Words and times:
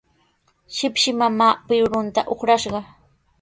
Shipshi 0.77 1.11
mamaa 1.19 1.51
pirurunta 1.67 2.21
uqrashqa. 2.37 2.79